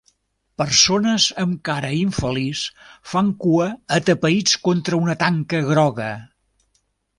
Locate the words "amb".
1.43-1.59